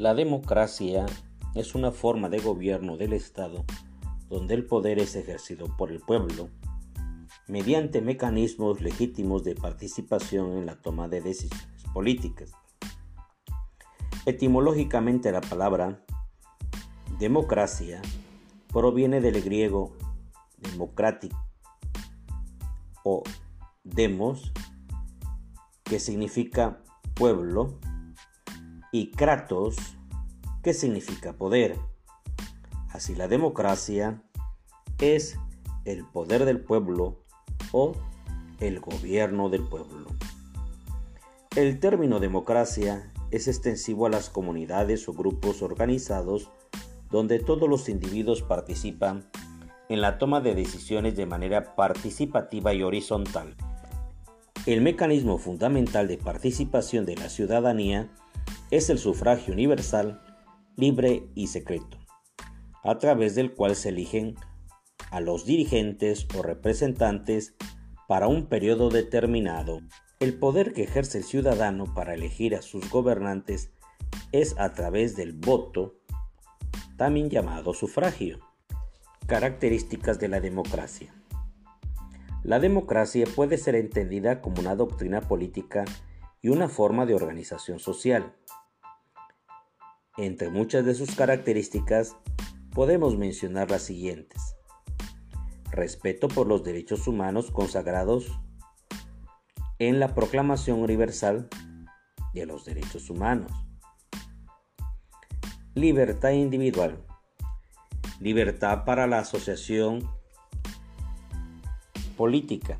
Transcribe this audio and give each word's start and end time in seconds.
La 0.00 0.14
democracia 0.14 1.04
es 1.54 1.74
una 1.74 1.92
forma 1.92 2.30
de 2.30 2.38
gobierno 2.38 2.96
del 2.96 3.12
Estado 3.12 3.66
donde 4.30 4.54
el 4.54 4.64
poder 4.64 4.98
es 4.98 5.14
ejercido 5.14 5.76
por 5.76 5.92
el 5.92 6.00
pueblo 6.00 6.48
mediante 7.48 8.00
mecanismos 8.00 8.80
legítimos 8.80 9.44
de 9.44 9.56
participación 9.56 10.56
en 10.56 10.64
la 10.64 10.80
toma 10.80 11.06
de 11.08 11.20
decisiones 11.20 11.84
políticas. 11.92 12.50
Etimológicamente 14.24 15.32
la 15.32 15.42
palabra 15.42 16.02
democracia 17.18 18.00
proviene 18.72 19.20
del 19.20 19.42
griego 19.42 19.98
democrático 20.56 21.36
o 23.04 23.22
demos, 23.84 24.50
que 25.84 26.00
significa 26.00 26.82
pueblo, 27.12 27.78
y 28.92 29.10
kratos, 29.10 29.76
que 30.62 30.74
significa 30.74 31.32
poder. 31.32 31.76
Así 32.90 33.14
la 33.14 33.28
democracia 33.28 34.22
es 34.98 35.38
el 35.84 36.04
poder 36.04 36.44
del 36.44 36.60
pueblo 36.60 37.24
o 37.72 37.94
el 38.60 38.80
gobierno 38.80 39.48
del 39.48 39.62
pueblo. 39.62 40.08
El 41.56 41.80
término 41.80 42.20
democracia 42.20 43.12
es 43.30 43.48
extensivo 43.48 44.06
a 44.06 44.10
las 44.10 44.28
comunidades 44.28 45.08
o 45.08 45.12
grupos 45.12 45.62
organizados 45.62 46.50
donde 47.10 47.40
todos 47.40 47.68
los 47.68 47.88
individuos 47.88 48.42
participan 48.42 49.28
en 49.88 50.00
la 50.00 50.18
toma 50.18 50.40
de 50.40 50.54
decisiones 50.54 51.16
de 51.16 51.26
manera 51.26 51.74
participativa 51.74 52.72
y 52.72 52.82
horizontal. 52.82 53.56
El 54.66 54.82
mecanismo 54.82 55.38
fundamental 55.38 56.06
de 56.06 56.18
participación 56.18 57.04
de 57.04 57.16
la 57.16 57.28
ciudadanía 57.28 58.08
es 58.70 58.90
el 58.90 58.98
sufragio 58.98 59.52
universal, 59.52 60.22
libre 60.76 61.28
y 61.34 61.48
secreto, 61.48 61.98
a 62.84 62.98
través 62.98 63.34
del 63.34 63.54
cual 63.54 63.76
se 63.76 63.90
eligen 63.90 64.36
a 65.10 65.20
los 65.20 65.44
dirigentes 65.44 66.26
o 66.36 66.42
representantes 66.42 67.54
para 68.08 68.28
un 68.28 68.46
periodo 68.46 68.90
determinado. 68.90 69.80
El 70.20 70.38
poder 70.38 70.72
que 70.72 70.84
ejerce 70.84 71.18
el 71.18 71.24
ciudadano 71.24 71.94
para 71.94 72.14
elegir 72.14 72.54
a 72.54 72.62
sus 72.62 72.90
gobernantes 72.90 73.70
es 74.32 74.58
a 74.58 74.72
través 74.72 75.16
del 75.16 75.32
voto, 75.32 75.96
también 76.96 77.30
llamado 77.30 77.74
sufragio. 77.74 78.38
Características 79.26 80.18
de 80.18 80.28
la 80.28 80.40
democracia. 80.40 81.14
La 82.42 82.58
democracia 82.58 83.26
puede 83.34 83.58
ser 83.58 83.74
entendida 83.74 84.40
como 84.40 84.60
una 84.60 84.74
doctrina 84.74 85.20
política 85.20 85.84
y 86.42 86.48
una 86.48 86.68
forma 86.68 87.06
de 87.06 87.14
organización 87.14 87.78
social. 87.78 88.34
Entre 90.16 90.50
muchas 90.50 90.84
de 90.84 90.94
sus 90.94 91.14
características 91.14 92.16
podemos 92.72 93.16
mencionar 93.16 93.70
las 93.70 93.82
siguientes. 93.82 94.56
Respeto 95.70 96.28
por 96.28 96.46
los 96.46 96.64
derechos 96.64 97.06
humanos 97.06 97.50
consagrados 97.50 98.40
en 99.78 100.00
la 100.00 100.14
Proclamación 100.14 100.80
Universal 100.80 101.48
de 102.34 102.46
los 102.46 102.64
Derechos 102.64 103.08
Humanos. 103.10 103.52
Libertad 105.74 106.30
individual 106.30 107.04
libertad 108.20 108.84
para 108.84 109.06
la 109.06 109.20
asociación 109.20 110.08
política, 112.16 112.78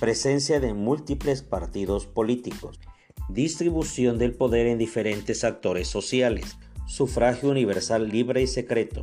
presencia 0.00 0.58
de 0.58 0.74
múltiples 0.74 1.42
partidos 1.42 2.06
políticos, 2.06 2.80
distribución 3.28 4.18
del 4.18 4.34
poder 4.34 4.66
en 4.66 4.78
diferentes 4.78 5.44
actores 5.44 5.88
sociales, 5.88 6.56
sufragio 6.86 7.50
universal 7.50 8.08
libre 8.08 8.42
y 8.42 8.46
secreto, 8.46 9.00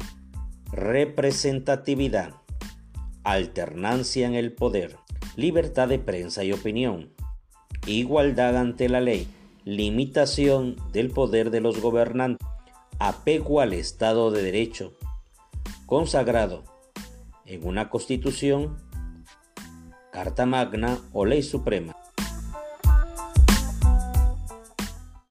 representatividad, 0.71 2.35
alternancia 3.23 4.27
en 4.27 4.35
el 4.35 4.53
poder, 4.53 4.97
libertad 5.35 5.87
de 5.87 5.99
prensa 5.99 6.43
y 6.43 6.53
opinión, 6.53 7.11
igualdad 7.87 8.57
ante 8.57 8.89
la 8.89 9.01
ley, 9.01 9.27
limitación 9.65 10.75
del 10.91 11.09
poder 11.09 11.51
de 11.51 11.61
los 11.61 11.81
gobernantes, 11.81 12.47
apego 12.99 13.61
al 13.61 13.73
Estado 13.73 14.31
de 14.31 14.43
Derecho, 14.43 14.93
consagrado 15.85 16.63
en 17.45 17.65
una 17.65 17.89
constitución, 17.89 18.77
Carta 20.11 20.45
Magna 20.45 20.99
o 21.13 21.25
Ley 21.25 21.41
Suprema. 21.41 21.95